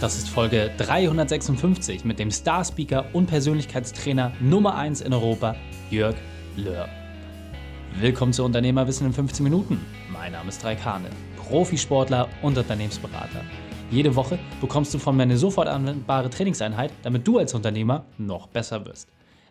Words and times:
Das 0.00 0.16
ist 0.16 0.30
Folge 0.30 0.70
356 0.78 2.06
mit 2.06 2.18
dem 2.18 2.30
Star-Speaker 2.30 3.04
und 3.12 3.26
Persönlichkeitstrainer 3.26 4.32
Nummer 4.40 4.74
1 4.74 5.02
in 5.02 5.12
Europa, 5.12 5.56
Jörg 5.90 6.16
Löhr. 6.56 6.88
Willkommen 7.96 8.32
zu 8.32 8.42
Unternehmerwissen 8.42 9.06
in 9.06 9.12
15 9.12 9.44
Minuten. 9.44 9.84
Mein 10.10 10.32
Name 10.32 10.48
ist 10.48 10.64
Raik 10.64 10.82
Hane, 10.86 11.10
Profisportler 11.36 12.30
und 12.40 12.56
Unternehmensberater. 12.56 13.42
Jede 13.90 14.16
Woche 14.16 14.38
bekommst 14.62 14.94
du 14.94 14.98
von 14.98 15.18
mir 15.18 15.24
eine 15.24 15.36
sofort 15.36 15.68
anwendbare 15.68 16.30
Trainingseinheit, 16.30 16.92
damit 17.02 17.28
du 17.28 17.36
als 17.36 17.52
Unternehmer 17.52 18.06
noch 18.16 18.46
besser 18.46 18.86
wirst. 18.86 19.06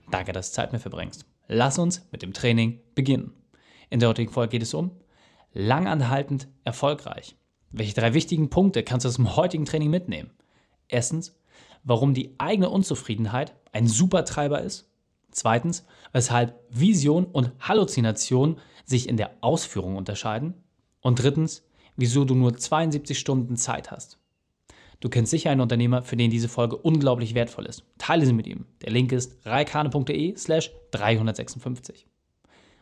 Danke, 0.09 0.34
dass 0.34 0.50
du 0.50 0.55
Zeit 0.55 0.73
mir 0.73 0.79
verbringst. 0.79 1.25
Lass 1.47 1.77
uns 1.77 2.07
mit 2.11 2.23
dem 2.23 2.34
Training 2.34 2.79
beginnen. 2.95 3.34
In 3.91 4.00
der 4.00 4.09
heutigen 4.09 4.34
Folge 4.34 4.54
geht 4.54 4.63
es 4.63 4.73
um 4.73 4.89
langanhaltend 5.54 6.47
erfolgreich. 6.63 7.36
Welche 7.72 7.94
drei 7.94 8.14
wichtigen 8.14 8.50
Punkte 8.50 8.84
kannst 8.84 9.06
du 9.06 9.10
aus 9.10 9.16
dem 9.16 9.36
heutigen 9.36 9.66
Training 9.66 9.90
mitnehmen? 9.90 10.32
Erstens, 10.88 11.36
warum 11.84 12.14
die 12.14 12.34
eigene 12.40 12.70
Unzufriedenheit 12.70 13.54
ein 13.72 13.88
Supertreiber 13.88 14.62
ist. 14.62 14.90
Zweitens, 15.32 15.86
weshalb 16.12 16.60
Vision 16.70 17.26
und 17.26 17.52
Halluzination 17.60 18.60
sich 18.86 19.08
in 19.08 19.18
der 19.18 19.32
Ausführung 19.41 19.96
unterscheiden. 19.96 20.55
Und 21.02 21.22
drittens, 21.22 21.63
wieso 21.96 22.26
du 22.26 22.34
nur 22.34 22.58
72 22.58 23.18
Stunden 23.18 23.55
Zeit 23.55 23.91
hast. 23.91 24.18
Du 24.99 25.08
kennst 25.08 25.32
sicher 25.32 25.52
einen 25.52 25.62
Unternehmer, 25.62 26.04
für 26.04 26.18
den 26.18 26.32
diese 26.32 26.49
Folge 26.49 26.76
unglaublich 26.76 27.36
wertvoll 27.36 27.68
ist. 27.68 27.86
Teile 27.99 28.26
sie 28.26 28.34
mit 28.34 28.48
ihm. 28.48 28.66
Der 28.82 28.91
Link 28.91 29.12
ist 29.12 29.46
reikane.de 29.46 30.36
slash 30.36 30.72
356. 30.91 32.05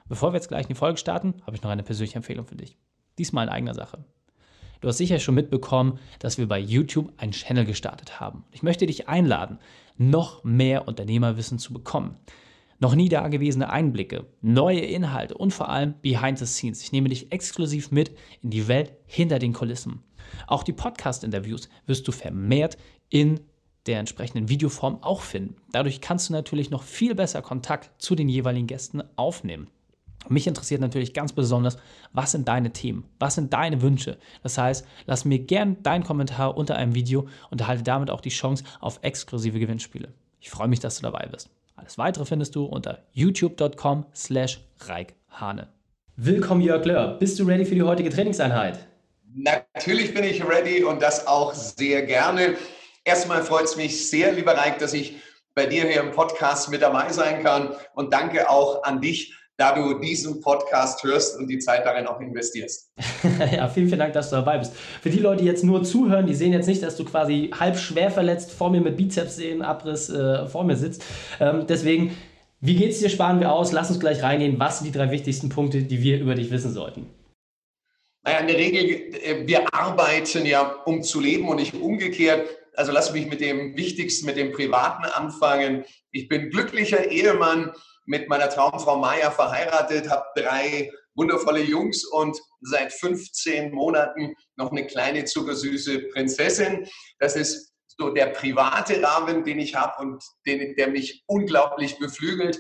Bevor 0.08 0.32
wir 0.32 0.38
jetzt 0.38 0.48
gleich 0.48 0.64
in 0.64 0.70
die 0.70 0.76
Folge 0.76 0.98
starten, 0.98 1.36
habe 1.46 1.56
ich 1.56 1.62
noch 1.62 1.70
eine 1.70 1.84
persönliche 1.84 2.16
Empfehlung 2.16 2.46
für 2.48 2.56
dich. 2.56 2.78
Diesmal 3.20 3.48
in 3.48 3.54
eigener 3.54 3.74
Sache. 3.76 4.06
Du 4.82 4.88
hast 4.88 4.98
sicher 4.98 5.20
schon 5.20 5.36
mitbekommen, 5.36 6.00
dass 6.20 6.38
wir 6.38 6.48
bei 6.48 6.60
YouTube 6.60 7.12
einen 7.18 7.32
Channel 7.32 7.66
gestartet 7.66 8.20
haben. 8.20 8.44
Ich 8.52 8.64
möchte 8.64 8.86
dich 8.86 9.08
einladen, 9.08 9.60
noch 9.98 10.44
mehr 10.44 10.88
Unternehmerwissen 10.88 11.60
zu 11.60 11.74
bekommen. 11.74 12.18
Noch 12.80 12.94
nie 12.94 13.10
dagewesene 13.10 13.72
Einblicke, 13.72 14.28
neue 14.42 14.82
Inhalte 14.82 15.36
und 15.36 15.52
vor 15.52 15.70
allem 15.70 15.96
Behind 16.02 16.38
the 16.38 16.46
Scenes. 16.46 16.84
Ich 16.84 16.92
nehme 16.92 17.10
dich 17.10 17.32
exklusiv 17.32 17.90
mit 17.90 18.12
in 18.44 18.52
die 18.52 18.68
Welt 18.68 18.94
hinter 19.08 19.40
den 19.40 19.54
Kulissen. 19.54 20.04
Auch 20.46 20.62
die 20.62 20.74
Podcast-Interviews 20.74 21.70
wirst 21.88 22.08
du 22.08 22.12
vermehrt 22.12 22.78
in 23.10 23.40
der 23.88 24.00
entsprechenden 24.00 24.50
Videoform 24.50 25.02
auch 25.02 25.22
finden. 25.22 25.56
Dadurch 25.72 26.02
kannst 26.02 26.30
du 26.30 26.34
natürlich 26.34 26.70
noch 26.70 26.84
viel 26.84 27.16
besser 27.16 27.42
Kontakt 27.42 27.90
zu 28.02 28.14
den 28.14 28.30
jeweiligen 28.30 28.68
Gästen 28.68 29.02
aufnehmen. 29.16 29.70
Mich 30.30 30.48
interessiert 30.48 30.82
natürlich 30.82 31.14
ganz 31.14 31.34
besonders, 31.34 31.78
was 32.12 32.32
sind 32.32 32.48
deine 32.48 32.72
Themen? 32.74 33.06
Was 33.20 33.36
sind 33.36 33.54
deine 33.54 33.82
Wünsche? 33.82 34.18
Das 34.44 34.58
heißt, 34.58 34.86
lass 35.06 35.26
mir 35.26 35.40
gern 35.40 35.82
deinen 35.84 36.04
Kommentar 36.04 36.58
unter 36.58 36.76
einem 36.76 36.96
Video 36.96 37.28
und 37.50 37.62
erhalte 37.62 37.84
damit 37.84 38.10
auch 38.10 38.22
die 38.22 38.30
Chance 38.30 38.64
auf 38.80 39.00
exklusive 39.04 39.60
Gewinnspiele. 39.60 40.14
Ich 40.40 40.50
freue 40.50 40.68
mich, 40.68 40.80
dass 40.80 40.98
du 40.98 41.04
dabei 41.04 41.28
bist. 41.32 41.50
Alles 41.76 41.98
weitere 41.98 42.26
findest 42.26 42.56
du 42.56 42.66
unter 42.66 43.04
youtube.com 43.14 44.06
slash 44.14 44.62
reikhane. 44.80 45.68
Willkommen 46.16 46.62
Jörg 46.62 46.84
Löhr. 46.86 47.18
Bist 47.20 47.40
du 47.40 47.44
ready 47.44 47.66
für 47.66 47.76
die 47.76 47.84
heutige 47.84 48.10
Trainingseinheit? 48.10 48.80
Natürlich 49.36 50.14
bin 50.14 50.24
ich 50.24 50.44
ready 50.44 50.84
und 50.84 51.02
das 51.02 51.28
auch 51.28 51.54
sehr 51.54 52.04
gerne. 52.04 52.56
Erstmal 53.04 53.44
freut 53.44 53.66
es 53.66 53.76
mich 53.78 54.10
sehr, 54.10 54.34
lieber 54.34 54.58
Reik, 54.58 54.80
dass 54.80 54.94
ich 54.94 55.18
bei 55.54 55.68
dir 55.68 55.84
hier 55.88 56.02
im 56.02 56.12
Podcast 56.12 56.70
mit 56.70 56.82
dabei 56.82 57.12
sein 57.12 57.44
kann 57.44 57.76
und 57.94 58.14
danke 58.14 58.50
auch 58.50 58.84
an 58.84 59.00
dich, 59.00 59.34
da 59.58 59.74
du 59.74 60.00
diesen 60.00 60.40
Podcast 60.40 61.04
hörst 61.04 61.38
und 61.38 61.48
die 61.48 61.58
Zeit 61.58 61.84
darin 61.84 62.06
auch 62.06 62.22
investierst. 62.22 62.92
ja, 63.52 63.68
vielen, 63.68 63.88
vielen 63.88 64.00
Dank, 64.00 64.14
dass 64.14 64.30
du 64.30 64.36
dabei 64.36 64.60
bist. 64.60 64.74
Für 65.02 65.10
die 65.10 65.20
Leute, 65.20 65.42
die 65.42 65.48
jetzt 65.48 65.64
nur 65.64 65.84
zuhören, 65.84 66.28
die 66.28 66.36
sehen 66.36 66.54
jetzt 66.54 66.68
nicht, 66.68 66.84
dass 66.84 66.96
du 66.96 67.04
quasi 67.04 67.50
halb 67.60 67.78
schwer 67.78 68.12
verletzt 68.12 68.52
vor 68.52 68.70
mir 68.70 68.82
mit 68.82 68.98
Bizepssenenabriss 68.98 70.10
äh, 70.10 70.46
vor 70.46 70.64
mir 70.64 70.76
sitzt. 70.76 71.04
Ähm, 71.40 71.66
deswegen, 71.68 72.16
wie 72.62 72.76
geht's 72.76 73.00
dir? 73.00 73.10
Sparen 73.10 73.40
wir 73.40 73.52
aus. 73.52 73.72
Lass 73.72 73.90
uns 73.90 74.00
gleich 74.00 74.22
reingehen. 74.22 74.60
Was 74.60 74.80
sind 74.80 74.94
die 74.94 74.98
drei 74.98 75.10
wichtigsten 75.10 75.50
Punkte, 75.50 75.82
die 75.82 76.04
wir 76.04 76.20
über 76.20 76.36
dich 76.36 76.52
wissen 76.52 76.72
sollten? 76.72 77.10
Naja, 78.24 78.40
in 78.40 78.48
der 78.48 78.58
Regel, 78.58 78.84
äh, 79.24 79.48
wir 79.48 79.74
arbeiten 79.74 80.46
ja, 80.46 80.76
um 80.86 81.02
zu 81.02 81.20
leben 81.20 81.50
und 81.50 81.56
nicht 81.56 81.74
umgekehrt. 81.74 82.48
Also 82.76 82.92
lass 82.92 83.12
mich 83.12 83.28
mit 83.28 83.42
dem 83.42 83.76
Wichtigsten, 83.76 84.28
mit 84.28 84.38
dem 84.38 84.52
Privaten 84.52 85.06
anfangen. 85.06 85.84
Ich 86.12 86.28
bin 86.28 86.52
glücklicher 86.52 87.10
Ehemann 87.10 87.72
mit 88.08 88.30
meiner 88.30 88.50
Traumfrau 88.50 88.98
Maya 88.98 89.30
verheiratet, 89.30 90.10
habe 90.10 90.26
drei 90.36 90.92
wundervolle 91.14 91.62
Jungs 91.62 92.06
und 92.06 92.40
seit 92.62 92.94
15 92.94 93.72
Monaten 93.72 94.34
noch 94.56 94.72
eine 94.72 94.88
kleine 94.88 95.26
zuckersüße 95.26 96.04
Prinzessin. 96.14 96.88
Das 97.20 97.36
ist 97.36 97.74
so 98.00 98.10
der 98.12 98.28
private 98.28 99.02
Rahmen, 99.04 99.44
den 99.44 99.60
ich 99.60 99.76
habe 99.76 100.02
und 100.02 100.24
den, 100.46 100.76
der 100.76 100.88
mich 100.88 101.24
unglaublich 101.28 102.00
beflügelt. 102.00 102.60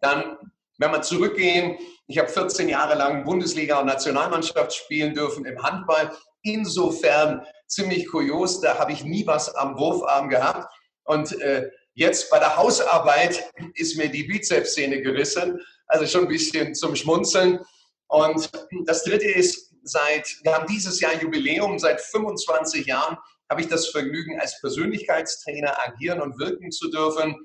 Dann, 0.00 0.36
wenn 0.78 0.90
wir 0.90 1.02
zurückgehen, 1.02 1.78
ich 2.08 2.18
habe 2.18 2.28
14 2.28 2.68
Jahre 2.68 2.96
lang 2.96 3.24
Bundesliga 3.24 3.78
und 3.78 3.86
Nationalmannschaft 3.86 4.74
spielen 4.74 5.14
dürfen 5.14 5.44
im 5.44 5.62
Handball. 5.62 6.10
Insofern 6.42 7.46
ziemlich 7.68 8.08
kurios, 8.08 8.60
da 8.60 8.78
habe 8.78 8.92
ich 8.92 9.04
nie 9.04 9.26
was 9.26 9.54
am 9.54 9.78
Wurfarm 9.78 10.30
gehabt. 10.30 10.72
Und 11.04 11.38
äh, 11.40 11.70
Jetzt 11.94 12.30
bei 12.30 12.38
der 12.38 12.56
Hausarbeit 12.56 13.50
ist 13.74 13.96
mir 13.96 14.08
die 14.08 14.24
Bizepssehne 14.24 15.02
gerissen, 15.02 15.60
also 15.86 16.06
schon 16.06 16.22
ein 16.22 16.28
bisschen 16.28 16.74
zum 16.74 16.94
Schmunzeln. 16.94 17.60
Und 18.06 18.50
das 18.86 19.04
Dritte 19.04 19.28
ist, 19.28 19.74
seit, 19.82 20.28
wir 20.42 20.54
haben 20.54 20.66
dieses 20.66 21.00
Jahr 21.00 21.20
Jubiläum, 21.20 21.78
seit 21.78 22.00
25 22.00 22.86
Jahren 22.86 23.16
habe 23.50 23.60
ich 23.62 23.68
das 23.68 23.88
Vergnügen, 23.88 24.38
als 24.40 24.60
Persönlichkeitstrainer 24.60 25.76
agieren 25.84 26.20
und 26.20 26.38
wirken 26.38 26.70
zu 26.70 26.88
dürfen, 26.90 27.36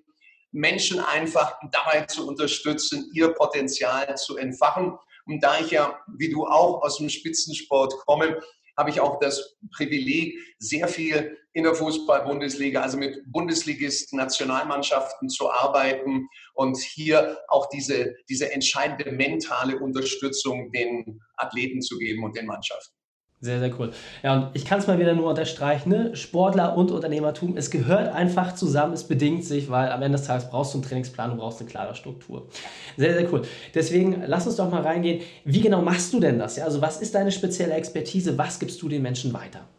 Menschen 0.51 0.99
einfach 0.99 1.57
dabei 1.71 2.05
zu 2.05 2.27
unterstützen, 2.27 3.09
ihr 3.13 3.29
Potenzial 3.29 4.15
zu 4.15 4.37
entfachen. 4.37 4.97
Und 5.25 5.43
da 5.43 5.59
ich 5.59 5.71
ja, 5.71 5.99
wie 6.17 6.29
du 6.29 6.45
auch 6.45 6.83
aus 6.83 6.97
dem 6.97 7.09
Spitzensport 7.09 7.93
komme, 8.05 8.39
habe 8.77 8.89
ich 8.89 9.01
auch 9.01 9.19
das 9.19 9.57
Privileg, 9.75 10.37
sehr 10.59 10.87
viel 10.87 11.37
in 11.55 11.63
der 11.63 11.73
Fußball-Bundesliga, 11.73 12.81
also 12.81 12.97
mit 12.97 13.23
Bundesligisten, 13.31 14.17
Nationalmannschaften 14.17 15.29
zu 15.29 15.49
arbeiten 15.49 16.27
und 16.53 16.77
hier 16.77 17.37
auch 17.47 17.69
diese, 17.69 18.13
diese 18.29 18.51
entscheidende 18.51 19.09
mentale 19.11 19.79
Unterstützung 19.79 20.69
den 20.73 21.21
Athleten 21.37 21.81
zu 21.81 21.97
geben 21.97 22.25
und 22.25 22.35
den 22.35 22.45
Mannschaften. 22.45 22.93
Sehr, 23.39 23.59
sehr 23.59 23.79
cool. 23.79 23.93
Ja, 24.21 24.33
und 24.33 24.55
ich 24.55 24.65
kann 24.65 24.79
es 24.79 24.87
mal 24.87 24.99
wieder 24.99 25.13
nur 25.13 25.29
unterstreichen, 25.29 25.89
ne? 25.89 26.15
Sportler 26.15 26.75
und 26.75 26.91
Unternehmertum, 26.91 27.55
es 27.55 27.69
gehört 27.69 28.13
einfach 28.13 28.55
zusammen, 28.55 28.93
es 28.93 29.07
bedingt 29.07 29.45
sich, 29.45 29.69
weil 29.69 29.91
am 29.91 30.01
Ende 30.01 30.17
des 30.17 30.27
Tages 30.27 30.49
brauchst 30.49 30.73
du 30.73 30.79
einen 30.79 30.87
Trainingsplan, 30.87 31.31
du 31.31 31.37
brauchst 31.37 31.61
eine 31.61 31.69
klare 31.69 31.95
Struktur. 31.95 32.49
Sehr, 32.97 33.13
sehr 33.13 33.31
cool. 33.31 33.43
Deswegen 33.73 34.23
lass 34.25 34.45
uns 34.45 34.57
doch 34.57 34.69
mal 34.69 34.81
reingehen. 34.81 35.21
Wie 35.45 35.61
genau 35.61 35.81
machst 35.81 36.11
du 36.13 36.19
denn 36.19 36.37
das? 36.37 36.57
Ja? 36.57 36.65
Also 36.65 36.81
was 36.81 37.01
ist 37.01 37.15
deine 37.15 37.31
spezielle 37.31 37.75
Expertise? 37.75 38.37
Was 38.37 38.59
gibst 38.59 38.81
du 38.81 38.89
den 38.89 39.01
Menschen 39.01 39.31
weiter? 39.33 39.69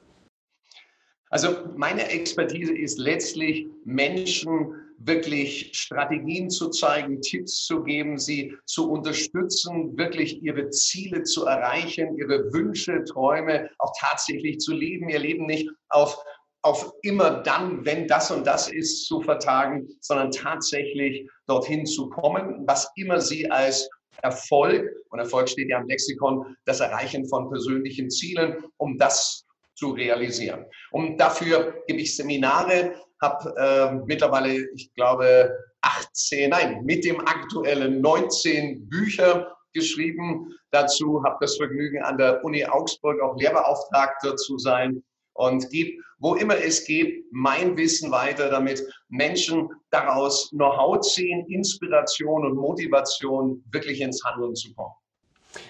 Also 1.37 1.55
meine 1.77 2.09
Expertise 2.09 2.75
ist 2.75 2.99
letztlich 2.99 3.67
Menschen 3.85 4.73
wirklich 5.01 5.69
Strategien 5.75 6.49
zu 6.49 6.71
zeigen, 6.71 7.21
Tipps 7.21 7.67
zu 7.67 7.83
geben, 7.83 8.17
sie 8.17 8.57
zu 8.65 8.91
unterstützen, 8.91 9.99
wirklich 9.99 10.43
ihre 10.43 10.71
Ziele 10.71 11.25
zu 11.25 11.45
erreichen, 11.45 12.17
ihre 12.17 12.51
Wünsche, 12.55 13.05
Träume 13.05 13.69
auch 13.81 13.93
tatsächlich 14.01 14.61
zu 14.61 14.73
leben, 14.73 15.11
ihr 15.11 15.19
Leben 15.19 15.45
nicht 15.45 15.69
auf 15.91 16.25
auf 16.63 16.91
immer 17.03 17.43
dann, 17.43 17.85
wenn 17.85 18.09
das 18.09 18.31
und 18.31 18.47
das 18.47 18.73
ist, 18.73 19.05
zu 19.05 19.21
vertagen, 19.21 19.87
sondern 20.01 20.31
tatsächlich 20.31 21.29
dorthin 21.47 21.85
zu 21.85 22.09
kommen, 22.09 22.67
was 22.67 22.91
immer 22.97 23.21
sie 23.21 23.49
als 23.51 23.89
Erfolg, 24.23 24.91
und 25.11 25.19
Erfolg 25.19 25.51
steht 25.51 25.69
ja 25.69 25.81
im 25.81 25.87
Lexikon, 25.87 26.57
das 26.65 26.81
Erreichen 26.81 27.29
von 27.29 27.51
persönlichen 27.51 28.11
Zielen, 28.11 28.57
um 28.79 28.97
das 28.99 29.46
zu 29.77 29.91
realisieren. 29.91 30.67
Und 30.91 31.19
dafür 31.19 31.83
gebe 31.87 32.01
ich 32.01 32.17
Seminare, 32.17 32.95
habe 33.23 33.55
äh, 33.57 33.95
mittlerweile, 34.07 34.69
ich 34.75 34.93
glaube, 34.95 35.57
18, 35.83 36.51
nein, 36.51 36.85
mit 36.85 37.05
dem 37.05 37.21
aktuellen 37.21 38.01
19 38.01 38.89
Bücher 38.89 39.57
geschrieben. 39.73 40.53
Dazu 40.71 41.23
habe 41.25 41.37
das 41.41 41.57
Vergnügen, 41.57 42.03
an 42.03 42.19
der 42.19 42.45
Uni 42.45 42.65
Augsburg 42.65 43.21
auch 43.21 43.37
Lehrbeauftragter 43.37 44.37
zu 44.37 44.59
sein 44.59 45.03
und 45.35 45.71
gebe, 45.71 46.03
wo 46.19 46.35
immer 46.35 46.57
es 46.57 46.85
geht, 46.85 47.25
mein 47.31 47.77
Wissen 47.77 48.11
weiter, 48.11 48.49
damit 48.49 48.83
Menschen 49.09 49.69
daraus 49.91 50.51
Know-how 50.51 51.01
ziehen, 51.01 51.47
Inspiration 51.49 52.47
und 52.47 52.57
Motivation 52.57 53.63
wirklich 53.71 54.01
ins 54.01 54.25
Handeln 54.25 54.55
zu 54.55 54.75
kommen. 54.75 54.95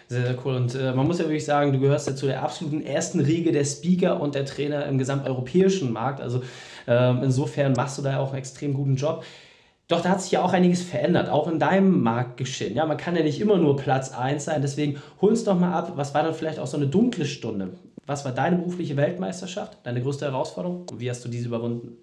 Sehr, 0.08 0.26
sehr 0.26 0.38
cool. 0.44 0.56
Und 0.56 0.74
äh, 0.74 0.92
man 0.92 1.06
muss 1.06 1.18
ja 1.18 1.24
wirklich 1.24 1.44
sagen, 1.44 1.72
du 1.72 1.80
gehörst 1.80 2.06
ja 2.06 2.14
zu 2.14 2.26
der 2.26 2.42
absoluten 2.42 2.84
ersten 2.84 3.20
Riege 3.20 3.52
der 3.52 3.64
Speaker 3.64 4.20
und 4.20 4.34
der 4.34 4.44
Trainer 4.44 4.86
im 4.86 4.98
gesamteuropäischen 4.98 5.92
Markt. 5.92 6.20
Also 6.20 6.42
äh, 6.86 7.10
insofern 7.22 7.72
machst 7.72 7.98
du 7.98 8.02
da 8.02 8.12
ja 8.12 8.18
auch 8.20 8.30
einen 8.30 8.38
extrem 8.38 8.74
guten 8.74 8.96
Job. 8.96 9.24
Doch 9.88 10.00
da 10.00 10.10
hat 10.10 10.22
sich 10.22 10.32
ja 10.32 10.42
auch 10.42 10.52
einiges 10.52 10.82
verändert, 10.82 11.28
auch 11.28 11.46
in 11.46 11.60
deinem 11.60 12.02
Marktgeschehen. 12.02 12.74
Ja, 12.74 12.86
man 12.86 12.96
kann 12.96 13.14
ja 13.14 13.22
nicht 13.22 13.40
immer 13.40 13.56
nur 13.56 13.76
Platz 13.76 14.12
1 14.12 14.44
sein, 14.44 14.60
deswegen 14.60 15.00
hol 15.20 15.30
uns 15.30 15.44
doch 15.44 15.58
mal 15.58 15.72
ab, 15.72 15.92
was 15.94 16.12
war 16.12 16.24
dann 16.24 16.34
vielleicht 16.34 16.58
auch 16.58 16.66
so 16.66 16.76
eine 16.76 16.88
dunkle 16.88 17.24
Stunde? 17.24 17.74
Was 18.04 18.24
war 18.24 18.32
deine 18.32 18.56
berufliche 18.56 18.96
Weltmeisterschaft, 18.96 19.78
deine 19.84 20.02
größte 20.02 20.26
Herausforderung 20.26 20.86
und 20.90 21.00
wie 21.00 21.08
hast 21.08 21.24
du 21.24 21.28
diese 21.28 21.46
überwunden? 21.46 21.98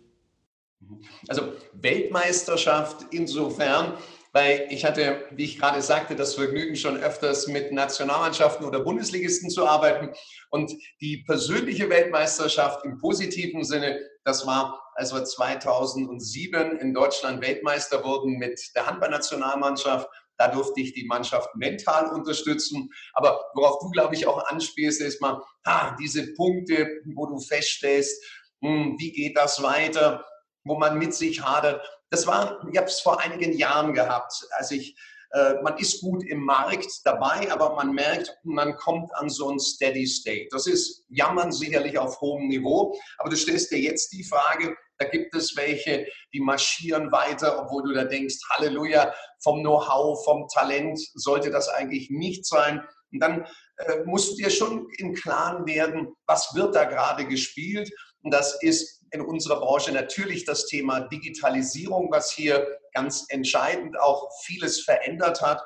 Also 1.28 1.44
Weltmeisterschaft 1.74 3.06
insofern, 3.12 3.94
weil 4.34 4.68
ich 4.72 4.84
hatte, 4.84 5.28
wie 5.32 5.46
ich 5.46 5.60
gerade 5.60 5.82
sagte, 5.82 6.16
das 6.16 6.34
Vergnügen 6.34 6.76
schon 6.76 6.98
öfters 6.98 7.48
mit 7.48 7.72
Nationalmannschaften 7.72 8.66
oder 8.66 8.80
Bundesligisten 8.80 9.52
zu 9.52 9.68
arbeiten. 9.68 10.10
Und 10.50 10.74
die 11.02 11.24
persönliche 11.28 11.88
Weltmeisterschaft 11.90 12.84
im 12.84 12.98
positiven 12.98 13.64
Sinne, 13.64 14.00
das 14.24 14.48
war, 14.48 14.82
als 14.96 15.14
wir 15.14 15.24
2007 15.24 16.80
in 16.80 16.96
Deutschland 16.96 17.44
Weltmeister 17.44 18.04
wurden 18.04 18.40
mit 18.40 18.60
der 18.76 18.88
Handballnationalmannschaft. 18.88 20.10
Da 20.38 20.48
durfte 20.48 20.82
ich 20.82 20.94
die 20.94 21.06
Mannschaft 21.06 21.56
mental 21.56 22.08
unterstützen. 22.08 22.90
Aber 23.14 23.40
worauf 23.54 23.78
du, 23.82 23.92
glaube 23.92 24.16
ich, 24.16 24.26
auch 24.26 24.44
anspielst, 24.48 25.00
ist 25.02 25.22
mal, 25.22 25.44
ah, 25.64 25.96
diese 26.02 26.34
Punkte, 26.34 27.02
wo 27.14 27.28
du 27.28 27.40
feststellst, 27.40 28.20
hm, 28.64 28.96
wie 28.98 29.12
geht 29.12 29.38
das 29.38 29.62
weiter? 29.62 30.26
wo 30.66 30.78
man 30.78 30.98
mit 30.98 31.14
sich 31.14 31.44
hadert. 31.44 31.86
Das 32.14 32.28
war, 32.28 32.64
ich 32.72 32.78
habe 32.78 32.86
es 32.86 33.00
vor 33.00 33.20
einigen 33.20 33.58
Jahren 33.58 33.92
gehabt, 33.92 34.48
als 34.52 34.70
ich 34.70 34.96
äh, 35.32 35.56
man 35.64 35.76
ist 35.80 36.00
gut 36.00 36.24
im 36.24 36.46
Markt 36.46 37.02
dabei, 37.06 37.52
aber 37.52 37.76
man 37.76 37.92
merkt, 37.92 38.38
man 38.44 38.76
kommt 38.76 39.12
an 39.16 39.32
so 39.32 39.50
ein 39.50 39.60
Steady 39.60 40.06
State. 40.06 40.50
Das 40.52 40.68
ist 40.68 41.06
Jammern 41.10 41.52
sicherlich 41.52 41.98
auf 41.98 42.22
hohem 42.22 42.50
Niveau, 42.50 42.96
aber 43.18 43.32
du 43.32 43.36
stellst 43.36 43.72
dir 43.72 43.80
jetzt 43.80 44.14
die 44.14 44.24
Frage, 44.24 44.78
da 45.00 45.08
gibt 45.08 45.34
es 45.34 45.58
welche, 45.58 46.06
die 46.32 46.40
marschieren 46.40 47.12
weiter, 47.12 47.60
obwohl 47.60 47.82
du 47.82 47.94
da 47.96 48.04
denkst, 48.04 48.36
Halleluja, 48.52 49.12
vom 49.42 49.62
Know-how, 49.62 50.24
vom 50.24 50.48
Talent 50.54 51.00
sollte 51.16 51.50
das 51.50 51.68
eigentlich 51.68 52.12
nicht 52.12 52.46
sein. 52.46 52.88
Und 53.12 53.22
dann 53.22 53.48
äh, 53.78 54.04
musst 54.06 54.34
du 54.34 54.36
dir 54.44 54.52
schon 54.52 54.88
im 55.00 55.16
Klaren 55.16 55.66
werden, 55.66 56.14
was 56.28 56.54
wird 56.54 56.76
da 56.76 56.84
gerade 56.84 57.26
gespielt. 57.26 57.92
Und 58.22 58.32
das 58.32 58.62
ist 58.62 59.03
in 59.14 59.22
unserer 59.22 59.60
Branche 59.60 59.92
natürlich 59.92 60.44
das 60.44 60.66
Thema 60.66 61.02
Digitalisierung, 61.02 62.12
was 62.12 62.32
hier 62.32 62.68
ganz 62.94 63.26
entscheidend 63.30 64.00
auch 64.00 64.30
vieles 64.44 64.82
verändert 64.82 65.42
hat. 65.42 65.62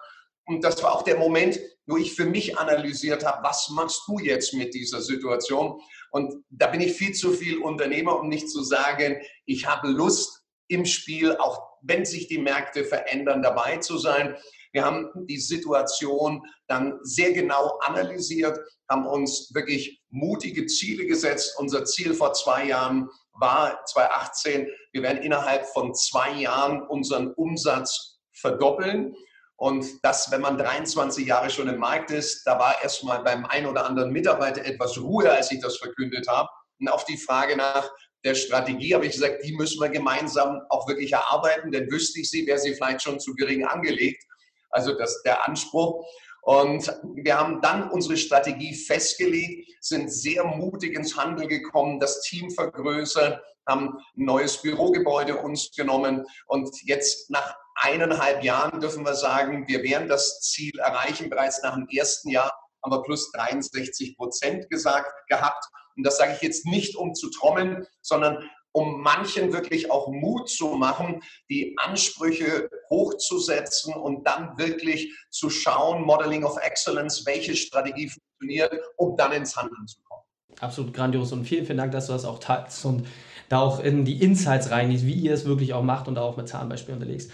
Und 0.45 0.63
das 0.63 0.81
war 0.83 0.93
auch 0.93 1.03
der 1.03 1.17
Moment, 1.17 1.59
wo 1.85 1.97
ich 1.97 2.13
für 2.13 2.25
mich 2.25 2.57
analysiert 2.57 3.25
habe, 3.25 3.43
was 3.43 3.69
machst 3.69 4.03
du 4.07 4.19
jetzt 4.19 4.53
mit 4.53 4.73
dieser 4.73 5.01
Situation? 5.01 5.79
Und 6.11 6.43
da 6.49 6.67
bin 6.67 6.81
ich 6.81 6.93
viel 6.93 7.13
zu 7.13 7.31
viel 7.31 7.59
Unternehmer, 7.59 8.19
um 8.19 8.27
nicht 8.27 8.49
zu 8.49 8.63
sagen, 8.63 9.21
ich 9.45 9.65
habe 9.65 9.87
Lust 9.87 10.41
im 10.67 10.85
Spiel, 10.85 11.35
auch 11.37 11.61
wenn 11.81 12.05
sich 12.05 12.27
die 12.27 12.39
Märkte 12.39 12.83
verändern, 12.83 13.41
dabei 13.41 13.77
zu 13.77 13.97
sein. 13.97 14.35
Wir 14.77 14.85
haben 14.85 15.09
die 15.25 15.39
Situation 15.39 16.43
dann 16.67 16.99
sehr 17.01 17.33
genau 17.33 17.79
analysiert, 17.79 18.59
haben 18.87 19.07
uns 19.07 19.51
wirklich 19.55 20.03
mutige 20.11 20.67
Ziele 20.67 21.07
gesetzt. 21.07 21.55
Unser 21.57 21.83
Ziel 21.85 22.13
vor 22.13 22.33
zwei 22.33 22.65
Jahren 22.65 23.09
war 23.33 23.83
2018, 23.85 24.67
wir 24.93 25.01
werden 25.01 25.23
innerhalb 25.23 25.65
von 25.69 25.95
zwei 25.95 26.31
Jahren 26.31 26.83
unseren 26.89 27.33
Umsatz 27.33 28.19
verdoppeln. 28.33 29.15
Und 29.55 29.87
das, 30.03 30.29
wenn 30.29 30.41
man 30.41 30.59
23 30.59 31.25
Jahre 31.25 31.49
schon 31.49 31.69
im 31.69 31.79
Markt 31.79 32.11
ist, 32.11 32.43
da 32.45 32.59
war 32.59 32.79
erstmal 32.83 33.23
beim 33.23 33.47
einen 33.47 33.65
oder 33.65 33.83
anderen 33.83 34.11
Mitarbeiter 34.11 34.63
etwas 34.63 34.95
Ruhe, 34.99 35.31
als 35.31 35.51
ich 35.51 35.59
das 35.59 35.77
verkündet 35.77 36.27
habe. 36.27 36.49
Und 36.79 36.87
auf 36.89 37.03
die 37.05 37.17
Frage 37.17 37.57
nach 37.57 37.89
der 38.23 38.35
Strategie 38.35 38.93
habe 38.93 39.07
ich 39.07 39.13
gesagt, 39.13 39.43
die 39.43 39.53
müssen 39.53 39.81
wir 39.81 39.89
gemeinsam 39.89 40.61
auch 40.69 40.87
wirklich 40.87 41.13
erarbeiten, 41.13 41.71
denn 41.71 41.89
wüsste 41.89 42.19
ich 42.19 42.29
sie, 42.29 42.45
wäre 42.45 42.59
sie 42.59 42.75
vielleicht 42.75 43.01
schon 43.01 43.19
zu 43.19 43.33
gering 43.33 43.65
angelegt. 43.65 44.23
Also 44.69 44.97
das 44.97 45.21
der 45.23 45.47
Anspruch. 45.47 46.05
Und 46.41 46.87
wir 47.15 47.37
haben 47.37 47.61
dann 47.61 47.89
unsere 47.91 48.15
Strategie 48.15 48.73
festgelegt, 48.73 49.69
sind 49.81 50.09
sehr 50.11 50.45
mutig 50.45 50.95
ins 50.95 51.17
Handeln 51.17 51.49
gekommen, 51.49 51.99
das 51.99 52.21
Team 52.21 52.49
vergrößert, 52.51 53.41
haben 53.67 53.97
ein 54.15 54.25
neues 54.25 54.61
Bürogebäude 54.61 55.35
uns 55.35 55.71
genommen 55.75 56.25
und 56.45 56.69
jetzt 56.83 57.29
nach 57.29 57.53
eineinhalb 57.75 58.43
Jahren 58.43 58.79
dürfen 58.79 59.05
wir 59.05 59.13
sagen, 59.13 59.67
wir 59.67 59.83
werden 59.83 60.07
das 60.07 60.41
Ziel 60.41 60.77
erreichen. 60.79 61.29
Bereits 61.29 61.61
nach 61.63 61.75
dem 61.75 61.87
ersten 61.89 62.29
Jahr 62.29 62.51
haben 62.83 62.91
wir 62.91 63.03
plus 63.03 63.31
63 63.31 64.15
Prozent 64.17 64.69
gesagt 64.69 65.11
gehabt. 65.27 65.65
Und 65.95 66.05
das 66.05 66.17
sage 66.17 66.33
ich 66.35 66.41
jetzt 66.41 66.65
nicht, 66.65 66.95
um 66.95 67.13
zu 67.13 67.29
trommeln, 67.29 67.85
sondern 68.01 68.49
um 68.77 69.01
manchen 69.01 69.51
wirklich 69.51 69.89
auch 69.89 70.07
Mut 70.07 70.49
zu 70.49 70.67
machen, 70.75 71.23
die 71.49 71.75
Ansprüche 71.77 72.69
hochzusetzen 72.91 73.95
und 73.95 74.27
dann 74.27 74.55
wirklich 74.59 75.11
zu 75.31 75.49
schauen, 75.49 76.03
Modeling 76.03 76.43
of 76.43 76.57
Excellence, 76.61 77.25
welche 77.25 77.55
Strategie 77.55 78.07
funktioniert, 78.07 78.71
um 78.97 79.17
dann 79.17 79.31
ins 79.31 79.55
Handeln 79.55 79.87
zu 79.87 79.97
kommen. 80.03 80.21
Absolut 80.59 80.93
grandios 80.93 81.31
und 81.31 81.45
vielen, 81.45 81.65
vielen 81.65 81.79
Dank, 81.79 81.91
dass 81.91 82.05
du 82.05 82.13
das 82.13 82.23
auch 82.23 82.37
teilst 82.37 82.85
und 82.85 83.07
da 83.49 83.61
auch 83.61 83.79
in 83.79 84.05
die 84.05 84.21
Insights 84.21 84.69
reingehst, 84.69 85.07
wie 85.07 85.13
ihr 85.13 85.33
es 85.33 85.45
wirklich 85.45 85.73
auch 85.73 85.83
macht 85.83 86.07
und 86.07 86.19
auch 86.19 86.37
mit 86.37 86.47
Zahlenbeispielen 86.47 86.99
unterlegst. 86.99 87.31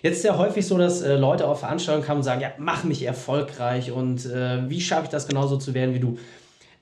Jetzt 0.00 0.18
ist 0.18 0.24
ja 0.24 0.38
häufig 0.38 0.66
so, 0.66 0.78
dass 0.78 1.02
äh, 1.02 1.16
Leute 1.16 1.46
auf 1.46 1.60
Veranstaltungen 1.60 2.06
kommen 2.06 2.18
und 2.18 2.24
sagen, 2.24 2.40
ja, 2.40 2.52
mach 2.56 2.84
mich 2.84 3.02
erfolgreich 3.02 3.92
und 3.92 4.24
äh, 4.24 4.68
wie 4.70 4.80
schaffe 4.80 5.04
ich 5.04 5.10
das 5.10 5.28
genauso 5.28 5.58
zu 5.58 5.74
werden 5.74 5.94
wie 5.94 6.00
du? 6.00 6.18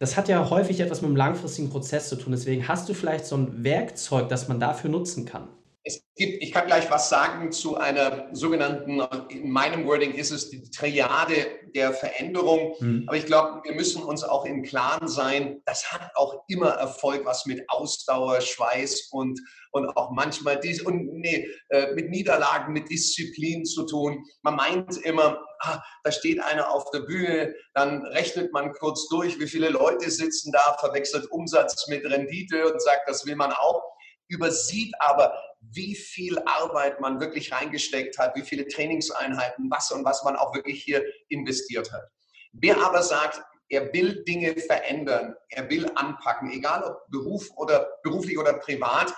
Das 0.05 0.19
hat 0.19 0.29
ja 0.29 0.51
häufig 0.51 0.81
etwas 0.81 1.01
mit 1.01 1.09
einem 1.09 1.17
langfristigen 1.17 1.71
Prozess 1.71 2.11
zu 2.11 2.17
tun. 2.17 2.33
Deswegen 2.33 2.69
hast 2.69 2.87
du 2.91 2.93
vielleicht 2.93 3.25
so 3.25 3.39
ein 3.39 3.65
Werkzeug, 3.65 4.29
das 4.29 4.49
man 4.49 4.61
dafür 4.61 4.91
nutzen 4.91 5.25
kann. 5.25 5.49
Es 5.83 6.03
gibt, 6.15 6.43
ich 6.43 6.53
kann 6.53 6.67
gleich 6.67 6.91
was 6.91 7.09
sagen 7.09 7.53
zu 7.53 7.79
einer 7.79 8.29
sogenannten, 8.33 9.01
in 9.31 9.51
meinem 9.51 9.87
Wording 9.87 10.13
ist 10.13 10.31
es 10.31 10.51
die 10.51 10.71
Triade 10.71 11.47
der 11.75 11.95
Veränderung. 11.95 12.75
Mhm. 12.81 13.05
Aber 13.07 13.17
ich 13.17 13.25
glaube, 13.25 13.63
wir 13.65 13.75
müssen 13.75 14.03
uns 14.03 14.23
auch 14.25 14.45
im 14.45 14.63
Klaren 14.63 15.09
sein, 15.09 15.63
das 15.65 15.91
hat 15.91 16.11
auch 16.17 16.45
immer 16.49 16.69
Erfolg, 16.69 17.25
was 17.25 17.47
mit 17.47 17.65
Ausdauer, 17.69 18.43
Schweiß 18.43 19.09
und, 19.11 19.41
und 19.73 19.89
auch 19.97 20.11
manchmal 20.11 20.61
dies 20.61 20.83
und 20.83 21.15
nee, 21.15 21.49
äh, 21.71 21.95
mit 21.95 22.11
Niederlagen, 22.11 22.75
mit 22.75 22.91
Disziplin 22.91 23.65
zu 23.65 23.87
tun. 23.87 24.23
Man 24.43 24.57
meint 24.57 24.99
immer, 24.99 25.39
ah, 25.65 25.83
da 26.03 26.13
steht 26.13 26.41
einer 26.41 26.71
auf 26.71 26.91
der 26.91 27.01
Bühne, 27.01 27.55
dann 27.75 28.05
rechnet 28.07 28.53
man 28.53 28.73
kurz 28.73 29.09
durch, 29.09 29.39
wie 29.41 29.49
viele 29.49 29.69
Leute 29.69 30.11
sitzen 30.11 30.53
da, 30.53 30.77
verwechselt 30.79 31.31
Umsatz 31.31 31.87
mit 31.89 32.05
Rendite 32.05 32.73
und 32.73 32.81
sagt, 32.83 33.09
das 33.09 33.27
will 33.27 33.37
man 33.37 33.53
auch 33.53 33.83
übersieht 34.29 34.93
aber, 34.99 35.39
wie 35.61 35.95
viel 35.95 36.39
Arbeit 36.41 37.01
man 37.01 37.21
wirklich 37.21 37.53
reingesteckt 37.53 38.19
hat, 38.19 38.37
wie 38.37 38.43
viele 38.43 38.67
Trainingseinheiten, 38.67 39.71
was 39.71 39.91
und 39.93 40.05
was 40.05 40.23
man 40.25 40.37
auch 40.37 40.55
wirklich 40.55 40.83
hier 40.83 41.05
investiert 41.29 41.93
hat. 41.93 42.05
Wer 42.53 42.79
aber 42.79 43.03
sagt, 43.03 43.41
er 43.69 43.93
will 43.93 44.23
Dinge 44.25 44.55
verändern, 44.57 45.35
er 45.49 45.69
will 45.71 45.91
anpacken, 45.95 46.51
egal 46.53 46.85
ob 46.85 47.11
Beruf 47.11 47.51
oder 47.57 47.89
beruflich 48.03 48.39
oder 48.39 48.55
privat, 48.55 49.13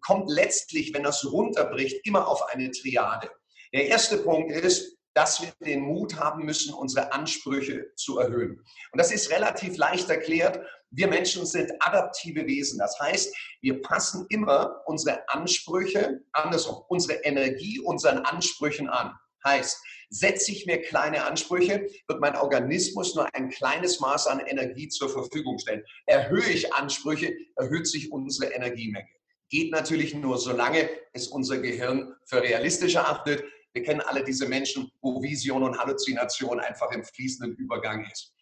kommt 0.00 0.30
letztlich, 0.30 0.94
wenn 0.94 1.02
das 1.02 1.24
runterbricht, 1.24 2.06
immer 2.06 2.26
auf 2.26 2.42
eine 2.48 2.70
Triade. 2.70 3.30
Der 3.72 3.86
erste 3.86 4.18
Punkt 4.18 4.52
ist, 4.52 4.96
dass 5.14 5.40
wir 5.40 5.52
den 5.64 5.80
Mut 5.80 6.16
haben 6.16 6.44
müssen, 6.44 6.74
unsere 6.74 7.12
Ansprüche 7.12 7.86
zu 7.96 8.18
erhöhen. 8.18 8.60
Und 8.92 8.98
das 8.98 9.12
ist 9.12 9.30
relativ 9.30 9.76
leicht 9.76 10.10
erklärt. 10.10 10.60
Wir 10.90 11.08
Menschen 11.08 11.46
sind 11.46 11.72
adaptive 11.80 12.46
Wesen. 12.46 12.78
Das 12.78 12.98
heißt, 13.00 13.34
wir 13.62 13.80
passen 13.82 14.26
immer 14.28 14.82
unsere 14.86 15.28
Ansprüche, 15.28 16.20
andersrum, 16.32 16.84
unsere 16.88 17.20
Energie 17.24 17.80
unseren 17.80 18.18
Ansprüchen 18.18 18.88
an. 18.88 19.12
Heißt, 19.46 19.78
setze 20.08 20.52
ich 20.52 20.66
mir 20.66 20.80
kleine 20.80 21.24
Ansprüche, 21.24 21.86
wird 22.08 22.20
mein 22.20 22.36
Organismus 22.36 23.14
nur 23.14 23.32
ein 23.34 23.50
kleines 23.50 24.00
Maß 24.00 24.26
an 24.26 24.40
Energie 24.40 24.88
zur 24.88 25.10
Verfügung 25.10 25.58
stellen. 25.58 25.84
Erhöhe 26.06 26.48
ich 26.48 26.72
Ansprüche, 26.72 27.34
erhöht 27.56 27.86
sich 27.86 28.10
unsere 28.10 28.52
Energiemenge. 28.52 29.08
Geht 29.50 29.70
natürlich 29.70 30.14
nur, 30.14 30.38
solange 30.38 30.88
es 31.12 31.28
unser 31.28 31.58
Gehirn 31.58 32.14
für 32.26 32.42
realistisch 32.42 32.94
erachtet. 32.94 33.44
Wir 33.74 33.82
kennen 33.82 34.00
alle 34.00 34.22
diese 34.22 34.48
Menschen, 34.48 34.90
wo 35.02 35.20
Vision 35.20 35.64
und 35.64 35.78
Halluzination 35.78 36.60
einfach 36.60 36.90
im 36.92 37.04
fließenden 37.04 37.56
Übergang 37.56 38.08
ist. 38.10 38.32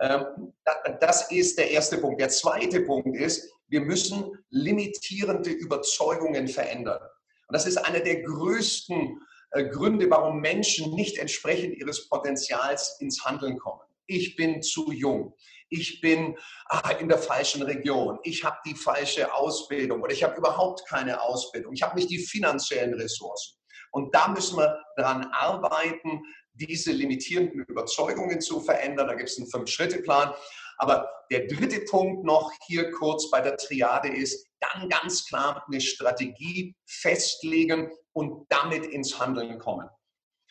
Ähm, 0.00 0.52
das 1.00 1.30
ist 1.30 1.56
der 1.58 1.70
erste 1.70 1.98
Punkt. 1.98 2.20
Der 2.20 2.28
zweite 2.28 2.80
Punkt 2.80 3.16
ist, 3.16 3.48
wir 3.68 3.80
müssen 3.80 4.32
limitierende 4.50 5.50
Überzeugungen 5.50 6.48
verändern. 6.48 7.00
Und 7.46 7.52
das 7.54 7.66
ist 7.66 7.76
einer 7.76 8.00
der 8.00 8.22
größten 8.22 9.20
äh, 9.52 9.64
Gründe, 9.68 10.10
warum 10.10 10.40
Menschen 10.40 10.92
nicht 10.94 11.18
entsprechend 11.18 11.76
ihres 11.76 12.08
Potenzials 12.08 12.96
ins 12.98 13.24
Handeln 13.24 13.58
kommen. 13.58 13.80
Ich 14.06 14.34
bin 14.34 14.60
zu 14.60 14.90
jung. 14.90 15.34
Ich 15.70 16.00
bin 16.00 16.36
ah, 16.66 16.90
in 17.00 17.08
der 17.08 17.18
falschen 17.18 17.62
Region. 17.62 18.18
Ich 18.24 18.44
habe 18.44 18.58
die 18.66 18.74
falsche 18.74 19.32
Ausbildung 19.32 20.02
oder 20.02 20.12
ich 20.12 20.24
habe 20.24 20.36
überhaupt 20.36 20.86
keine 20.88 21.22
Ausbildung. 21.22 21.72
Ich 21.72 21.82
habe 21.82 21.96
nicht 21.96 22.10
die 22.10 22.18
finanziellen 22.18 22.94
Ressourcen. 22.94 23.56
Und 23.94 24.12
da 24.12 24.26
müssen 24.26 24.58
wir 24.58 24.84
daran 24.96 25.26
arbeiten, 25.30 26.20
diese 26.52 26.90
limitierenden 26.90 27.64
Überzeugungen 27.64 28.40
zu 28.40 28.60
verändern. 28.60 29.06
Da 29.06 29.14
gibt 29.14 29.28
es 29.28 29.38
einen 29.38 29.46
Fünf-Schritte-Plan. 29.46 30.34
Aber 30.78 31.08
der 31.30 31.46
dritte 31.46 31.80
Punkt 31.82 32.24
noch 32.24 32.50
hier 32.66 32.90
kurz 32.90 33.30
bei 33.30 33.40
der 33.40 33.56
Triade 33.56 34.08
ist, 34.08 34.48
dann 34.58 34.88
ganz 34.88 35.24
klar 35.26 35.64
eine 35.68 35.80
Strategie 35.80 36.74
festlegen 36.86 37.92
und 38.12 38.46
damit 38.48 38.84
ins 38.86 39.20
Handeln 39.20 39.60
kommen. 39.60 39.88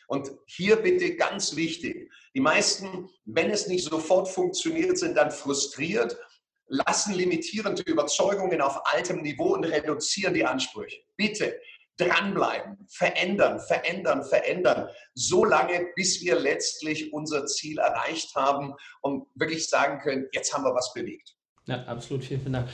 Und 0.06 0.30
hier 0.46 0.76
bitte 0.76 1.14
ganz 1.16 1.54
wichtig, 1.54 2.10
die 2.34 2.40
meisten, 2.40 3.10
wenn 3.26 3.50
es 3.50 3.66
nicht 3.66 3.84
sofort 3.84 4.28
funktioniert, 4.28 4.96
sind 4.96 5.18
dann 5.18 5.30
frustriert 5.30 6.16
lassen 6.66 7.14
limitierende 7.14 7.82
Überzeugungen 7.82 8.60
auf 8.60 8.80
altem 8.92 9.20
Niveau 9.22 9.54
und 9.54 9.64
reduzieren 9.64 10.34
die 10.34 10.44
Ansprüche. 10.44 11.02
Bitte 11.16 11.60
dranbleiben, 11.96 12.86
verändern, 12.88 13.60
verändern, 13.60 14.24
verändern, 14.24 14.88
so 15.14 15.44
lange, 15.44 15.86
bis 15.94 16.20
wir 16.22 16.38
letztlich 16.38 17.12
unser 17.12 17.46
Ziel 17.46 17.78
erreicht 17.78 18.34
haben 18.34 18.74
und 19.00 19.26
wirklich 19.34 19.68
sagen 19.68 20.00
können, 20.00 20.26
jetzt 20.32 20.52
haben 20.52 20.64
wir 20.64 20.74
was 20.74 20.92
bewegt. 20.92 21.34
Ja, 21.66 21.82
absolut. 21.84 22.24
Vielen, 22.24 22.40
vielen 22.40 22.52
Dank. 22.52 22.68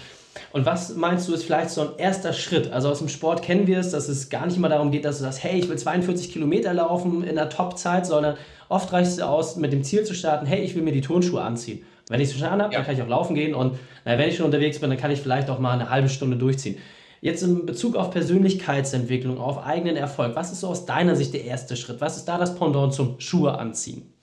Und 0.53 0.67
was 0.67 0.95
meinst 0.97 1.29
du, 1.29 1.35
ist 1.35 1.45
vielleicht 1.45 1.71
so 1.71 1.83
ein 1.83 1.99
erster 1.99 2.33
Schritt? 2.33 2.73
Also 2.73 2.89
aus 2.89 2.99
dem 2.99 3.09
Sport 3.09 3.43
kennen 3.43 3.67
wir 3.67 3.79
es, 3.79 3.91
dass 3.91 4.09
es 4.09 4.31
gar 4.31 4.47
nicht 4.47 4.57
immer 4.57 4.69
darum 4.69 4.91
geht, 4.91 5.05
dass 5.05 5.19
du 5.19 5.25
sagst, 5.25 5.45
hey, 5.45 5.59
ich 5.59 5.69
will 5.69 5.79
42 5.79 6.33
Kilometer 6.33 6.75
laufen 6.75 7.23
in 7.23 7.37
der 7.37 7.51
Top-Zeit, 7.51 8.07
sondern 8.07 8.37
oft 8.69 8.93
reicht 8.93 9.11
es 9.11 9.21
aus, 9.21 9.57
mit 9.57 9.73
dem 9.73 9.85
Ziel 9.85 10.05
zu 10.05 10.15
starten, 10.15 10.47
hey, 10.47 10.63
ich 10.63 10.75
will 10.75 10.83
mir 10.83 10.93
die 10.93 11.03
Turnschuhe 11.03 11.41
anziehen. 11.41 11.85
Wenn 12.09 12.21
ich 12.21 12.31
es 12.31 12.39
schon 12.39 12.49
anhabe, 12.49 12.73
ja. 12.73 12.81
dann 12.81 12.87
kann 12.87 12.97
ich 12.97 13.03
auch 13.03 13.09
laufen 13.09 13.37
gehen 13.37 13.55
und 13.55 13.79
na, 14.05 14.19
wenn 14.19 14.29
ich 14.29 14.37
schon 14.37 14.47
unterwegs 14.47 14.81
bin, 14.81 14.91
dann 14.91 14.99
kann 14.99 15.13
ich 15.13 15.21
vielleicht 15.21 15.49
auch 15.51 15.61
mal 15.61 15.75
eine 15.75 15.91
halbe 15.91 16.09
Stunde 16.09 16.37
durchziehen. 16.37 16.77
Jetzt 17.21 17.43
in 17.43 17.67
Bezug 17.67 17.97
auf 17.97 18.11
Persönlichkeitsentwicklung, 18.11 19.39
auf 19.39 19.59
eigenen 19.59 19.97
Erfolg, 19.97 20.35
was 20.37 20.53
ist 20.53 20.61
so 20.61 20.69
aus 20.69 20.87
deiner 20.87 21.17
Sicht 21.17 21.35
der 21.35 21.45
erste 21.45 21.77
Schritt? 21.77 22.01
Was 22.01 22.17
ist 22.17 22.25
da 22.25 22.39
das 22.39 22.55
Pendant 22.55 22.95
zum 22.95 23.21
Schuhe 23.21 23.59
anziehen? 23.59 24.15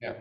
Ja. 0.00 0.14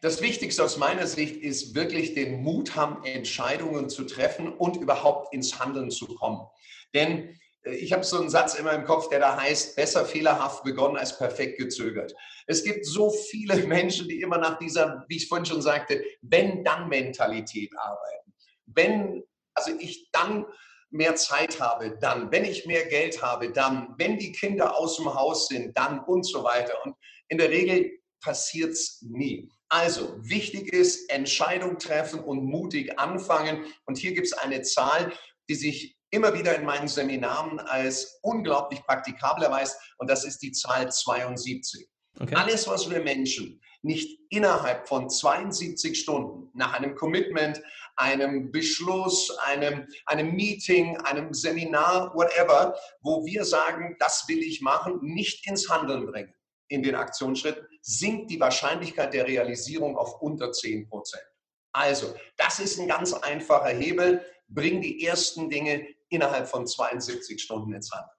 Das 0.00 0.20
Wichtigste 0.20 0.62
aus 0.62 0.76
meiner 0.76 1.06
Sicht 1.06 1.36
ist 1.36 1.74
wirklich 1.74 2.14
den 2.14 2.42
Mut 2.42 2.76
haben, 2.76 3.04
Entscheidungen 3.04 3.88
zu 3.88 4.04
treffen 4.04 4.52
und 4.52 4.76
überhaupt 4.76 5.34
ins 5.34 5.58
Handeln 5.58 5.90
zu 5.90 6.06
kommen. 6.06 6.46
Denn 6.94 7.34
äh, 7.64 7.74
ich 7.74 7.92
habe 7.92 8.04
so 8.04 8.18
einen 8.18 8.30
Satz 8.30 8.54
immer 8.54 8.72
im 8.72 8.84
Kopf, 8.84 9.08
der 9.08 9.18
da 9.18 9.40
heißt, 9.40 9.74
besser 9.74 10.04
fehlerhaft 10.04 10.62
begonnen 10.64 10.96
als 10.96 11.16
perfekt 11.18 11.58
gezögert. 11.58 12.14
Es 12.46 12.62
gibt 12.62 12.86
so 12.86 13.10
viele 13.10 13.56
Menschen, 13.66 14.08
die 14.08 14.20
immer 14.20 14.38
nach 14.38 14.58
dieser, 14.58 15.04
wie 15.08 15.16
ich 15.16 15.28
vorhin 15.28 15.46
schon 15.46 15.62
sagte, 15.62 16.04
wenn-dann-Mentalität 16.22 17.72
arbeiten. 17.76 18.34
Wenn, 18.66 19.24
also 19.54 19.72
ich 19.80 20.10
dann 20.12 20.44
mehr 20.90 21.16
Zeit 21.16 21.60
habe, 21.60 21.98
dann, 22.00 22.30
wenn 22.30 22.44
ich 22.44 22.66
mehr 22.66 22.86
Geld 22.86 23.22
habe, 23.22 23.52
dann, 23.52 23.94
wenn 23.98 24.18
die 24.18 24.32
Kinder 24.32 24.76
aus 24.76 24.96
dem 24.96 25.12
Haus 25.12 25.48
sind, 25.48 25.76
dann 25.76 26.00
und 26.00 26.24
so 26.24 26.44
weiter. 26.44 26.74
Und 26.84 26.94
in 27.28 27.38
der 27.38 27.50
Regel 27.50 27.90
passiert 28.20 28.72
es 28.72 29.02
nie. 29.02 29.50
Also 29.68 30.16
wichtig 30.20 30.72
ist, 30.72 31.10
Entscheidung 31.10 31.78
treffen 31.78 32.20
und 32.20 32.44
mutig 32.44 32.98
anfangen. 32.98 33.66
Und 33.84 33.98
hier 33.98 34.14
gibt 34.14 34.26
es 34.26 34.32
eine 34.32 34.62
Zahl, 34.62 35.12
die 35.48 35.54
sich 35.54 35.96
immer 36.10 36.32
wieder 36.32 36.54
in 36.56 36.64
meinen 36.64 36.88
Seminaren 36.88 37.60
als 37.60 38.18
unglaublich 38.22 38.82
praktikabel 38.84 39.44
erweist. 39.44 39.78
Und 39.98 40.08
das 40.08 40.24
ist 40.24 40.38
die 40.38 40.52
Zahl 40.52 40.90
72. 40.90 41.86
Okay. 42.18 42.34
Alles, 42.34 42.66
was 42.66 42.90
wir 42.90 43.00
Menschen 43.00 43.60
nicht 43.82 44.18
innerhalb 44.30 44.88
von 44.88 45.08
72 45.08 46.00
Stunden 46.00 46.50
nach 46.54 46.72
einem 46.72 46.96
Commitment, 46.96 47.62
einem 47.98 48.52
Beschluss, 48.52 49.36
einem, 49.38 49.86
einem 50.06 50.34
Meeting, 50.34 50.96
einem 50.98 51.34
Seminar, 51.34 52.14
whatever, 52.14 52.76
wo 53.02 53.24
wir 53.26 53.44
sagen, 53.44 53.96
das 53.98 54.24
will 54.28 54.38
ich 54.38 54.60
machen, 54.60 55.00
nicht 55.02 55.46
ins 55.46 55.68
Handeln 55.68 56.06
bringen 56.06 56.34
in 56.68 56.82
den 56.82 56.94
Aktionsschritten, 56.94 57.66
sinkt 57.82 58.30
die 58.30 58.40
Wahrscheinlichkeit 58.40 59.12
der 59.14 59.26
Realisierung 59.26 59.96
auf 59.96 60.20
unter 60.20 60.52
10 60.52 60.88
Prozent. 60.88 61.24
Also, 61.72 62.14
das 62.36 62.60
ist 62.60 62.78
ein 62.78 62.88
ganz 62.88 63.12
einfacher 63.12 63.70
Hebel. 63.70 64.24
Bring 64.48 64.80
die 64.80 65.04
ersten 65.04 65.50
Dinge 65.50 65.86
innerhalb 66.08 66.48
von 66.48 66.66
72 66.66 67.40
Stunden 67.42 67.72
ins 67.72 67.90
Handeln. 67.90 68.17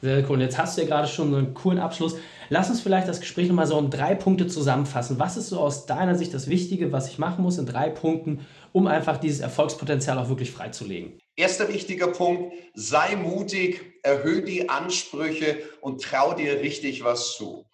Sehr 0.00 0.24
cool. 0.24 0.36
Und 0.36 0.40
jetzt 0.40 0.58
hast 0.58 0.76
du 0.76 0.82
ja 0.82 0.86
gerade 0.86 1.08
schon 1.08 1.34
einen 1.34 1.54
coolen 1.54 1.78
Abschluss. 1.78 2.16
Lass 2.50 2.70
uns 2.70 2.80
vielleicht 2.80 3.08
das 3.08 3.20
Gespräch 3.20 3.48
nochmal 3.48 3.66
so 3.66 3.78
in 3.78 3.90
drei 3.90 4.14
Punkte 4.14 4.46
zusammenfassen. 4.46 5.18
Was 5.18 5.36
ist 5.36 5.48
so 5.48 5.58
aus 5.58 5.86
deiner 5.86 6.14
Sicht 6.14 6.32
das 6.32 6.48
Wichtige, 6.48 6.92
was 6.92 7.08
ich 7.08 7.18
machen 7.18 7.42
muss 7.42 7.58
in 7.58 7.66
drei 7.66 7.90
Punkten, 7.90 8.46
um 8.72 8.86
einfach 8.86 9.18
dieses 9.18 9.40
Erfolgspotenzial 9.40 10.18
auch 10.18 10.28
wirklich 10.28 10.50
freizulegen? 10.50 11.18
Erster 11.36 11.68
wichtiger 11.68 12.08
Punkt, 12.08 12.52
sei 12.74 13.16
mutig, 13.16 13.98
erhöhe 14.02 14.42
die 14.42 14.68
Ansprüche 14.68 15.58
und 15.80 16.02
trau 16.02 16.32
dir 16.34 16.60
richtig 16.60 17.04
was 17.04 17.36
zu. 17.36 17.66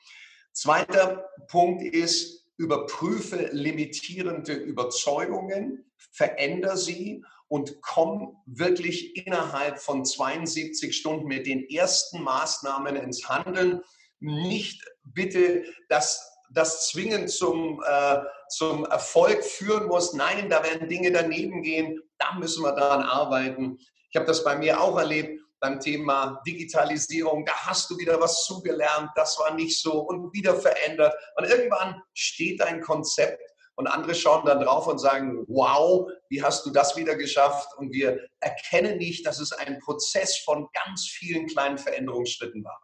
Zweiter 0.53 1.25
Punkt 1.49 1.83
ist, 1.83 2.44
überprüfe 2.57 3.51
limitierende 3.53 4.53
Überzeugungen, 4.53 5.91
veränder 6.13 6.77
sie 6.77 7.25
und 7.49 7.81
komm 7.83 8.37
wirklich 8.47 9.17
innerhalb 9.17 9.79
von 9.79 10.05
72 10.05 10.97
Stunden 10.97 11.27
mit 11.27 11.47
den 11.47 11.69
ersten 11.69 12.23
Maßnahmen 12.23 12.97
ins 12.97 13.29
Handeln. 13.29 13.81
Nicht 14.21 14.83
bitte, 15.03 15.65
dass 15.89 16.31
das 16.51 16.89
zwingend 16.89 17.31
zum, 17.31 17.83
äh, 17.87 18.19
zum 18.49 18.85
Erfolg 18.87 19.45
führen 19.45 19.89
muss. 19.89 20.15
Nein, 20.15 20.49
da 20.49 20.63
werden 20.63 20.89
Dinge 20.89 21.11
daneben 21.11 21.63
gehen. 21.63 22.01
Da 22.19 22.35
müssen 22.39 22.63
wir 22.63 22.73
daran 22.73 23.03
arbeiten. 23.03 23.79
Ich 24.11 24.17
habe 24.17 24.27
das 24.27 24.45
bei 24.45 24.57
mir 24.57 24.81
auch 24.81 24.97
erlebt 24.97 25.34
beim 25.65 25.81
Thema 25.81 26.43
Digitalisierung. 26.47 27.47
Da 27.47 27.55
hast 27.55 27.89
du 27.89 27.97
wieder 27.97 28.21
was 28.21 28.45
zugelernt. 28.45 29.09
Das 29.17 29.39
war 29.39 29.55
nicht 29.55 29.81
so 29.81 30.01
und 30.01 30.31
wieder 30.35 30.55
verändert. 30.55 31.15
Und 31.37 31.49
irgendwann 31.49 32.03
steht 32.13 32.61
dein 32.61 32.83
Konzept 32.83 33.41
und 33.77 33.87
andere 33.87 34.15
schauen 34.15 34.45
dann 34.45 34.61
drauf 34.61 34.87
und 34.87 34.99
sagen, 34.99 35.45
wow, 35.49 36.07
wie 36.29 36.43
hast 36.43 36.67
du 36.67 36.71
das 36.71 36.97
wieder 36.99 37.17
geschafft? 37.17 37.69
Und 37.79 37.93
wir 37.95 38.21
erkennen 38.41 38.99
nicht, 38.99 39.27
dass 39.27 39.41
es 39.41 39.53
ein 39.53 39.79
Prozess 39.79 40.37
von 40.37 40.69
ganz 40.85 41.07
vielen 41.07 41.47
kleinen 41.47 41.79
Veränderungsschritten 41.79 42.63
war. 42.63 42.79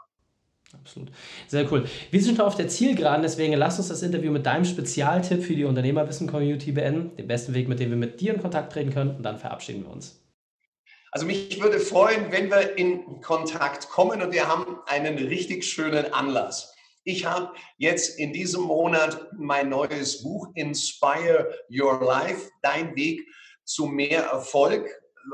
Absolut. 0.72 1.10
Sehr 1.48 1.70
cool. 1.70 1.84
Wir 2.10 2.22
sind 2.22 2.40
auf 2.40 2.54
der 2.54 2.68
Zielgeraden, 2.68 3.22
deswegen 3.22 3.52
lass 3.54 3.78
uns 3.78 3.88
das 3.88 4.02
Interview 4.02 4.32
mit 4.32 4.46
deinem 4.46 4.64
Spezialtipp 4.64 5.42
für 5.42 5.54
die 5.54 5.64
Unternehmerwissen-Community 5.64 6.72
beenden. 6.72 7.14
Den 7.16 7.26
besten 7.26 7.52
Weg, 7.52 7.68
mit 7.68 7.78
dem 7.78 7.90
wir 7.90 7.96
mit 7.96 8.20
dir 8.20 8.32
in 8.34 8.40
Kontakt 8.40 8.72
treten 8.72 8.90
können 8.90 9.16
und 9.16 9.22
dann 9.22 9.38
verabschieden 9.38 9.84
wir 9.84 9.90
uns. 9.90 10.19
Also 11.12 11.26
mich 11.26 11.60
würde 11.60 11.80
freuen, 11.80 12.30
wenn 12.30 12.50
wir 12.50 12.78
in 12.78 13.20
Kontakt 13.20 13.88
kommen 13.88 14.22
und 14.22 14.32
wir 14.32 14.46
haben 14.46 14.78
einen 14.86 15.18
richtig 15.18 15.64
schönen 15.64 16.12
Anlass. 16.12 16.72
Ich 17.02 17.24
habe 17.24 17.52
jetzt 17.78 18.18
in 18.20 18.32
diesem 18.32 18.62
Monat 18.62 19.26
mein 19.32 19.70
neues 19.70 20.22
Buch 20.22 20.48
Inspire 20.54 21.52
Your 21.68 22.04
Life, 22.04 22.50
dein 22.62 22.94
Weg 22.94 23.26
zu 23.64 23.86
mehr 23.86 24.24
Erfolg 24.26 24.88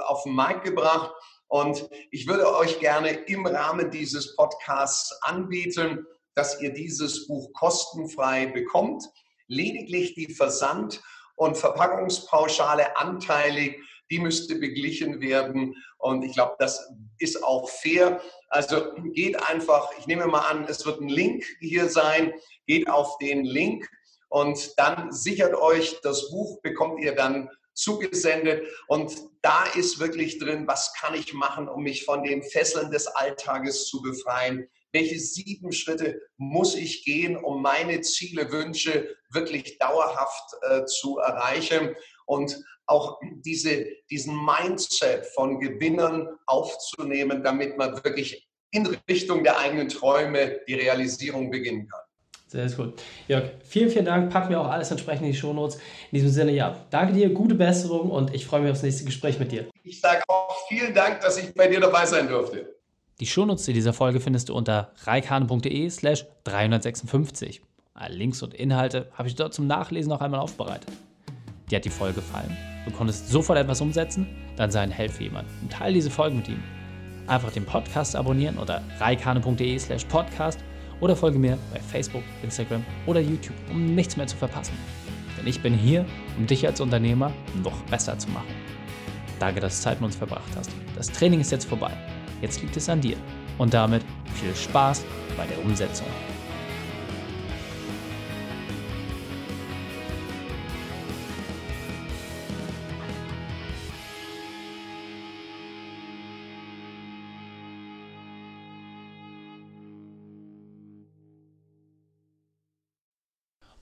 auf 0.07 0.23
den 0.23 0.33
Markt 0.33 0.65
gebracht. 0.65 1.13
Und 1.49 1.87
ich 2.11 2.27
würde 2.27 2.57
euch 2.57 2.81
gerne 2.81 3.11
im 3.11 3.45
Rahmen 3.47 3.91
dieses 3.91 4.35
Podcasts 4.35 5.13
anbieten, 5.23 6.07
dass 6.35 6.61
ihr 6.63 6.73
dieses 6.73 7.27
Buch 7.27 7.53
kostenfrei 7.53 8.47
bekommt. 8.47 9.05
Lediglich 9.47 10.15
die 10.15 10.33
Versand- 10.33 11.03
und 11.35 11.59
Verpackungspauschale 11.59 12.97
anteilig, 12.97 13.79
die 14.11 14.19
müsste 14.19 14.57
beglichen 14.57 15.21
werden. 15.21 15.75
Und 15.99 16.23
ich 16.23 16.35
glaube, 16.35 16.57
das 16.59 16.89
ist 17.19 17.43
auch 17.43 17.69
fair. 17.69 18.21
Also 18.49 18.93
geht 19.13 19.37
einfach, 19.49 19.91
ich 19.99 20.07
nehme 20.07 20.27
mal 20.27 20.41
an, 20.41 20.67
es 20.69 20.87
wird 20.87 21.01
ein 21.01 21.09
Link 21.09 21.45
hier 21.61 21.89
sein, 21.89 22.33
geht 22.67 22.89
auf 22.89 23.19
den 23.19 23.45
Link 23.45 23.89
und 24.29 24.79
dann 24.79 25.13
sichert 25.13 25.55
euch 25.55 26.01
das 26.03 26.31
Buch, 26.31 26.61
bekommt 26.63 27.01
ihr 27.01 27.15
dann 27.15 27.49
zugesendet 27.75 28.67
und 28.89 29.15
da 29.43 29.65
ist 29.77 30.01
wirklich 30.01 30.39
drin, 30.39 30.67
was 30.67 30.93
kann 30.95 31.15
ich 31.15 31.35
machen, 31.35 31.69
um 31.69 31.83
mich 31.83 32.05
von 32.05 32.25
den 32.25 32.43
Fesseln 32.43 32.91
des 32.91 33.07
Alltages 33.07 33.87
zu 33.87 34.01
befreien? 34.03 34.69
Welche 34.93 35.19
sieben 35.19 35.73
Schritte 35.73 36.21
muss 36.39 36.75
ich 36.75 37.05
gehen, 37.05 37.37
um 37.37 37.61
meine 37.61 38.01
Ziele, 38.01 38.51
Wünsche 38.51 39.15
wirklich 39.31 39.79
dauerhaft 39.79 40.55
äh, 40.63 40.85
zu 40.87 41.19
erreichen? 41.19 41.95
Und 42.27 42.63
auch 42.87 43.21
diese, 43.45 43.87
diesen 44.11 44.37
Mindset 44.45 45.27
von 45.27 45.59
Gewinnern 45.59 46.29
aufzunehmen, 46.47 47.43
damit 47.43 47.77
man 47.77 47.95
wirklich 48.05 48.49
in 48.71 48.87
Richtung 49.09 49.43
der 49.43 49.59
eigenen 49.59 49.89
Träume 49.89 50.61
die 50.69 50.75
Realisierung 50.75 51.51
beginnen 51.51 51.89
kann. 51.89 52.01
Sehr, 52.49 52.69
sehr 52.69 52.79
cool. 52.79 52.95
Jörg, 53.27 53.51
vielen, 53.65 53.91
vielen 53.91 54.05
Dank. 54.05 54.33
Pack 54.33 54.49
mir 54.49 54.61
auch 54.61 54.69
alles 54.69 54.91
entsprechend 54.91 55.27
in 55.27 55.33
die 55.33 55.39
Shownotes. 55.39 55.77
In 55.77 56.19
diesem 56.19 56.31
Sinne, 56.31 56.53
ja, 56.53 56.77
danke 56.91 57.13
dir, 57.13 57.29
gute 57.31 57.57
Besserung 57.57 58.11
und 58.11 58.33
ich 58.35 58.47
freue 58.47 58.61
mich 58.61 58.71
aufs 58.71 58.83
nächste 58.83 59.05
Gespräch 59.05 59.39
mit 59.41 59.51
dir. 59.51 59.69
Ich 59.83 60.01
sage 60.01 60.23
auch 60.29 60.57
vielen 60.69 60.95
Dank, 60.95 61.21
dass 61.21 61.39
ich 61.39 61.53
bei 61.55 61.67
dir 61.67 61.81
dabei 61.81 62.07
sein 62.07 62.29
durfte. 62.29 62.77
Die 63.19 63.27
Shownotes 63.27 63.65
zu 63.65 63.73
dieser 63.73 63.93
Folge 63.93 64.21
findest 64.21 64.49
du 64.49 64.55
unter 64.55 64.93
reikane.de 65.05 65.91
slash 65.91 66.27
356. 66.45 67.63
Alle 67.95 68.15
Links 68.15 68.43
und 68.43 68.55
Inhalte 68.55 69.11
habe 69.15 69.27
ich 69.27 69.35
dort 69.35 69.55
zum 69.55 69.67
Nachlesen 69.67 70.11
noch 70.11 70.21
einmal 70.21 70.41
aufbereitet. 70.41 70.93
Dir 71.71 71.77
hat 71.77 71.85
die 71.85 71.91
Folge 71.91 72.17
gefallen? 72.17 72.57
Du 72.85 72.93
konntest 72.93 73.29
sofort 73.29 73.59
etwas 73.59 73.81
umsetzen? 73.81 74.27
Dann 74.57 74.71
sei 74.71 74.83
ein 74.83 74.91
Held 74.91 75.11
für 75.11 75.25
jemanden 75.25 75.51
und 75.63 75.73
teile 75.73 75.95
diese 75.95 76.11
Folge 76.11 76.37
mit 76.37 76.49
ihm. 76.49 76.63
Einfach 77.27 77.51
den 77.51 77.65
Podcast 77.65 78.15
abonnieren 78.15 78.57
unter 78.57 78.83
reikane.de 79.01 79.79
slash 79.79 80.05
podcast 80.05 80.61
oder 81.01 81.17
folge 81.17 81.39
mir 81.39 81.59
bei 81.73 81.81
Facebook, 81.81 82.23
Instagram 82.45 82.85
oder 83.07 83.21
YouTube, 83.21 83.57
um 83.71 83.97
nichts 83.97 84.17
mehr 84.17 84.29
zu 84.29 84.37
verpassen. 84.37 84.75
Denn 85.37 85.47
ich 85.49 85.61
bin 85.61 85.75
hier, 85.75 86.07
um 86.39 86.47
dich 86.47 86.65
als 86.65 86.81
Unternehmer 86.81 87.33
noch 87.65 87.83
besser 87.91 88.17
zu 88.17 88.31
machen. 88.31 88.55
Danke, 89.41 89.61
dass 89.61 89.77
du 89.79 89.83
Zeit 89.83 90.01
mit 90.01 90.07
uns 90.07 90.17
verbracht 90.17 90.51
hast. 90.57 90.71
Das 90.95 91.11
Training 91.11 91.41
ist 91.41 91.51
jetzt 91.51 91.67
vorbei. 91.67 91.91
Jetzt 92.43 92.63
liegt 92.63 92.77
es 92.77 92.89
an 92.89 93.01
dir. 93.01 93.17
Und 93.59 93.75
damit 93.75 94.05
viel 94.35 94.55
Spaß 94.55 95.05
bei 95.37 95.47
der 95.47 95.63
Umsetzung. 95.65 96.07